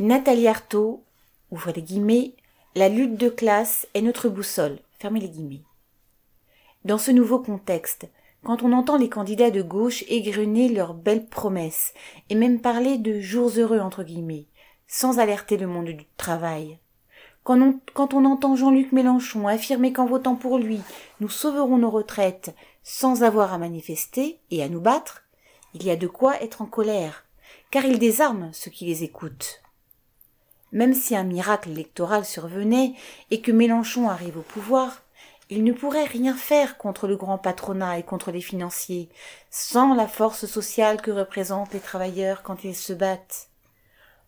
[0.00, 1.04] Nathalie Artaud,
[1.52, 2.34] ouvre les guillemets,
[2.74, 5.62] la lutte de classe est notre boussole, fermez les guillemets.
[6.84, 8.08] Dans ce nouveau contexte,
[8.42, 11.94] quand on entend les candidats de gauche égrener leurs belles promesses,
[12.28, 14.46] et même parler de jours heureux entre guillemets,
[14.88, 16.80] sans alerter le monde du travail,
[17.44, 20.80] quand on, quand on entend Jean-Luc Mélenchon affirmer qu'en votant pour lui,
[21.20, 22.52] nous sauverons nos retraites
[22.82, 25.22] sans avoir à manifester et à nous battre,
[25.72, 27.26] il y a de quoi être en colère,
[27.70, 29.63] car il désarme ceux qui les écoutent.
[30.74, 32.94] Même si un miracle électoral survenait
[33.30, 35.02] et que Mélenchon arrive au pouvoir,
[35.48, 39.08] il ne pourrait rien faire contre le grand patronat et contre les financiers,
[39.50, 43.50] sans la force sociale que représentent les travailleurs quand ils se battent.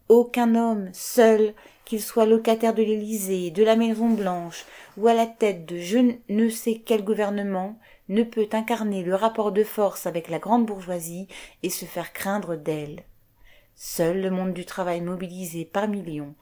[0.09, 1.53] Aucun homme, seul,
[1.85, 4.67] qu'il soit locataire de l'Élysée, de la Maison Blanche,
[4.97, 7.77] ou à la tête de je ne sais quel gouvernement,
[8.09, 11.27] ne peut incarner le rapport de force avec la grande bourgeoisie
[11.65, 13.03] et se faire craindre d'elle.
[13.79, 16.35] Seul le monde du travail mobilisé par millions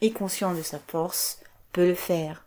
[0.00, 1.40] et conscient de sa force
[1.72, 2.46] peut le faire.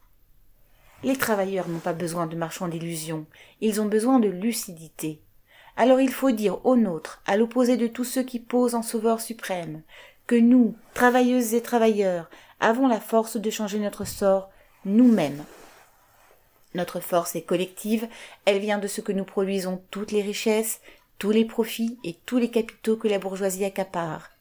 [1.03, 3.25] Les travailleurs n'ont pas besoin de marchands d'illusions,
[3.59, 5.21] ils ont besoin de lucidité.
[5.75, 9.19] Alors il faut dire aux nôtres, à l'opposé de tous ceux qui posent en sauveur
[9.19, 9.81] suprême,
[10.25, 12.29] que nous, travailleuses et travailleurs,
[12.61, 14.49] avons la force de changer notre sort
[14.85, 15.43] nous-mêmes.
[16.75, 18.07] Notre force est collective,
[18.45, 20.81] elle vient de ce que nous produisons toutes les richesses,
[21.19, 24.31] tous les profits et tous les capitaux que la bourgeoisie accapare.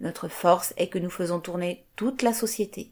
[0.00, 2.90] Notre force est que nous faisons tourner toute la société.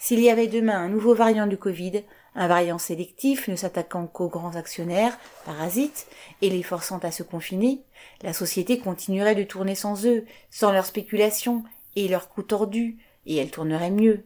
[0.00, 2.02] S'il y avait demain un nouveau variant du Covid,
[2.34, 6.08] un variant sélectif ne s'attaquant qu'aux grands actionnaires, parasites,
[6.42, 7.82] et les forçant à se confiner,
[8.22, 11.62] la société continuerait de tourner sans eux, sans leurs spéculations
[11.94, 14.24] et leurs coups tordus, et elle tournerait mieux.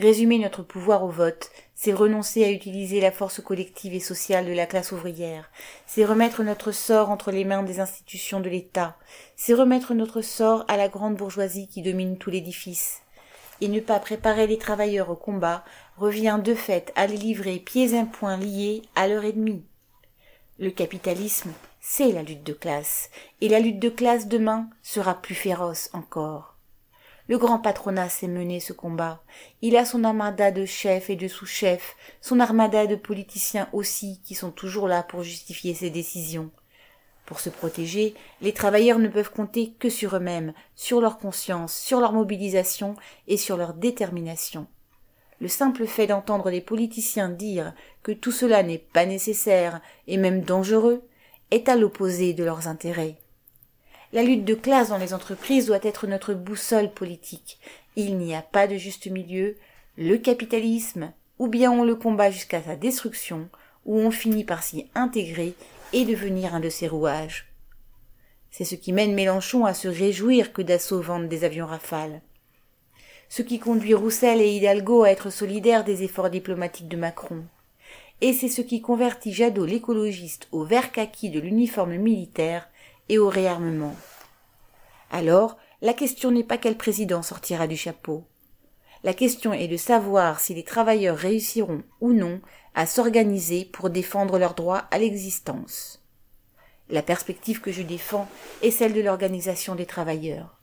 [0.00, 4.52] Résumer notre pouvoir au vote, c'est renoncer à utiliser la force collective et sociale de
[4.52, 5.50] la classe ouvrière,
[5.86, 8.96] c'est remettre notre sort entre les mains des institutions de l'État,
[9.36, 13.02] c'est remettre notre sort à la grande bourgeoisie qui domine tout l'édifice
[13.60, 15.64] et ne pas préparer les travailleurs au combat
[15.98, 19.62] revient de fait à les livrer pieds et poings liés à leur ennemi.
[20.58, 23.10] Le capitalisme, c'est la lutte de classe,
[23.42, 26.49] et la lutte de classe demain sera plus féroce encore.
[27.30, 29.22] Le grand patronat sait mener ce combat.
[29.62, 34.34] Il a son armada de chefs et de sous-chefs, son armada de politiciens aussi, qui
[34.34, 36.50] sont toujours là pour justifier ses décisions.
[37.26, 42.00] Pour se protéger, les travailleurs ne peuvent compter que sur eux-mêmes, sur leur conscience, sur
[42.00, 42.96] leur mobilisation
[43.28, 44.66] et sur leur détermination.
[45.40, 50.40] Le simple fait d'entendre des politiciens dire que tout cela n'est pas nécessaire et même
[50.40, 51.04] dangereux
[51.52, 53.18] est à l'opposé de leurs intérêts.
[54.12, 57.60] La lutte de classe dans les entreprises doit être notre boussole politique.
[57.94, 59.56] Il n'y a pas de juste milieu.
[59.96, 63.48] Le capitalisme, ou bien on le combat jusqu'à sa destruction,
[63.86, 65.54] ou on finit par s'y intégrer
[65.92, 67.46] et devenir un de ses rouages.
[68.50, 72.20] C'est ce qui mène Mélenchon à se réjouir que Dassault vende des avions rafales.
[73.28, 77.44] Ce qui conduit Roussel et Hidalgo à être solidaires des efforts diplomatiques de Macron.
[78.20, 82.68] Et c'est ce qui convertit Jadot l'écologiste au vert kaki de l'uniforme militaire
[83.10, 83.96] et au réarmement.
[85.10, 88.24] Alors, la question n'est pas quel président sortira du chapeau.
[89.02, 92.40] La question est de savoir si les travailleurs réussiront ou non
[92.76, 96.04] à s'organiser pour défendre leur droit à l'existence.
[96.88, 98.28] La perspective que je défends
[98.62, 100.60] est celle de l'organisation des travailleurs.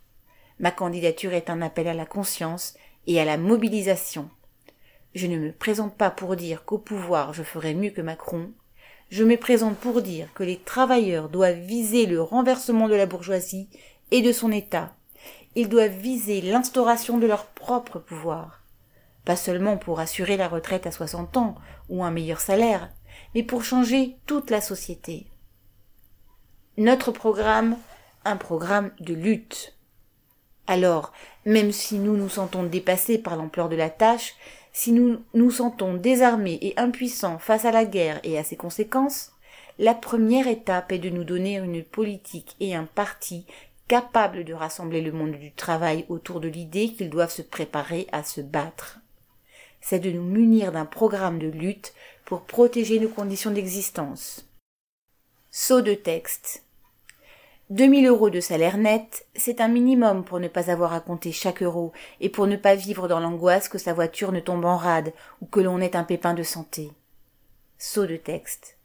[0.60, 2.76] Ma candidature est un appel à la conscience
[3.08, 4.30] et à la mobilisation.
[5.16, 8.54] Je ne me présente pas pour dire qu'au pouvoir je ferai mieux que Macron,
[9.10, 13.70] je me présente pour dire que les travailleurs doivent viser le renversement de la bourgeoisie
[14.12, 14.94] et de son État.
[15.56, 18.58] Ils doivent viser l'instauration de leur propre pouvoir
[19.28, 21.56] pas seulement pour assurer la retraite à 60 ans
[21.90, 22.90] ou un meilleur salaire,
[23.36, 25.28] mais pour changer toute la société.
[26.78, 27.76] Notre programme,
[28.24, 29.76] un programme de lutte.
[30.66, 31.12] Alors,
[31.44, 34.34] même si nous nous sentons dépassés par l'ampleur de la tâche,
[34.78, 39.32] si nous nous sentons désarmés et impuissants face à la guerre et à ses conséquences,
[39.80, 43.46] la première étape est de nous donner une politique et un parti
[43.88, 48.24] capables de rassembler le monde du travail autour de l'idée qu'ils doivent se préparer à
[48.24, 49.00] se battre
[49.82, 51.94] c'est de nous munir d'un programme de lutte
[52.26, 54.46] pour protéger nos conditions d'existence.
[55.50, 56.67] Saut de texte.
[57.70, 61.62] 2000 euros de salaire net, c'est un minimum pour ne pas avoir à compter chaque
[61.62, 61.92] euro
[62.22, 65.46] et pour ne pas vivre dans l'angoisse que sa voiture ne tombe en rade ou
[65.46, 66.92] que l'on ait un pépin de santé.
[67.78, 68.78] Saut de texte.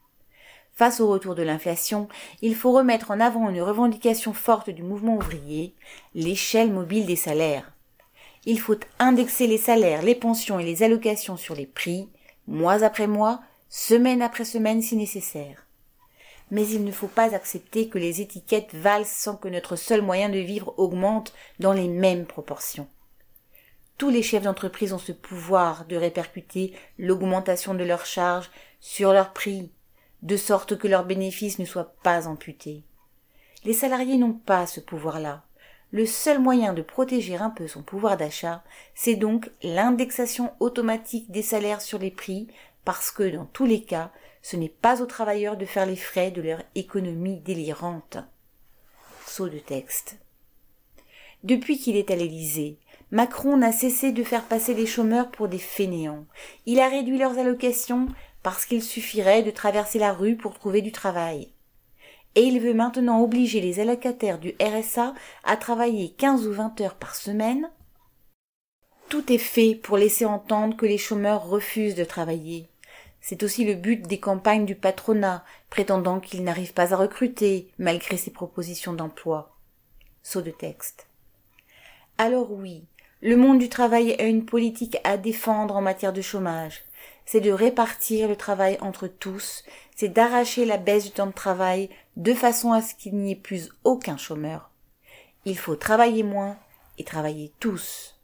[0.74, 2.08] Face au retour de l'inflation,
[2.40, 5.74] il faut remettre en avant une revendication forte du mouvement ouvrier,
[6.14, 7.72] l'échelle mobile des salaires
[8.44, 12.08] il faut indexer les salaires, les pensions et les allocations sur les prix,
[12.46, 15.66] mois après mois, semaine après semaine si nécessaire.
[16.52, 20.28] Mais il ne faut pas accepter que les étiquettes valent sans que notre seul moyen
[20.28, 22.86] de vivre augmente dans les mêmes proportions.
[23.96, 28.50] Tous les chefs d'entreprise ont ce pouvoir de répercuter l'augmentation de leurs charges
[28.80, 29.72] sur leurs prix,
[30.20, 32.84] de sorte que leurs bénéfices ne soient pas amputés.
[33.64, 35.44] Les salariés n'ont pas ce pouvoir-là.
[35.90, 38.62] Le seul moyen de protéger un peu son pouvoir d'achat,
[38.94, 42.48] c'est donc l'indexation automatique des salaires sur les prix,
[42.84, 44.10] parce que dans tous les cas,
[44.42, 48.18] ce n'est pas aux travailleurs de faire les frais de leur économie délirante.
[51.44, 52.78] Depuis qu'il est à l'Élysée,
[53.10, 56.26] Macron n'a cessé de faire passer les chômeurs pour des fainéants.
[56.66, 58.08] Il a réduit leurs allocations
[58.42, 61.52] parce qu'il suffirait de traverser la rue pour trouver du travail.
[62.34, 66.94] Et il veut maintenant obliger les allocataires du RSA à travailler 15 ou 20 heures
[66.94, 67.70] par semaine.
[69.08, 72.71] Tout est fait pour laisser entendre que les chômeurs refusent de travailler.
[73.22, 78.16] C'est aussi le but des campagnes du patronat, prétendant qu'il n'arrive pas à recruter, malgré
[78.16, 79.56] ses propositions d'emploi.
[82.18, 82.84] Alors oui,
[83.22, 86.84] le monde du travail a une politique à défendre en matière de chômage.
[87.24, 89.62] C'est de répartir le travail entre tous,
[89.94, 93.36] c'est d'arracher la baisse du temps de travail de façon à ce qu'il n'y ait
[93.36, 94.70] plus aucun chômeur.
[95.44, 96.58] Il faut travailler moins
[96.98, 98.16] et travailler tous.